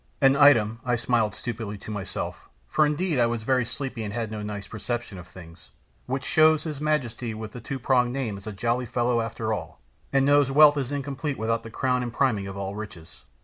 "An 0.19 0.35
item," 0.35 0.79
I 0.83 0.95
smiled 0.95 1.35
stupidly 1.35 1.77
to 1.77 1.91
myself, 1.91 2.49
for 2.67 2.87
indeed 2.87 3.19
I 3.19 3.27
was 3.27 3.43
very 3.43 3.63
sleepy 3.63 4.03
and 4.03 4.11
had 4.11 4.31
no 4.31 4.41
nice 4.41 4.65
perception 4.67 5.19
of 5.19 5.27
things, 5.27 5.69
"which 6.07 6.23
shows 6.23 6.63
his 6.63 6.81
majesty 6.81 7.35
with 7.35 7.51
the 7.51 7.61
two 7.61 7.77
pronged 7.77 8.11
name 8.11 8.35
is 8.35 8.47
a 8.47 8.51
jolly 8.51 8.87
fellow 8.87 9.21
after 9.21 9.53
all, 9.53 9.79
and 10.11 10.25
knows 10.25 10.49
wealth 10.49 10.75
is 10.77 10.91
incomplete 10.91 11.37
without 11.37 11.61
the 11.61 11.69
crown 11.69 12.01
and 12.01 12.11
priming 12.11 12.47
of 12.47 12.57
all 12.57 12.73
riches. 12.73 13.25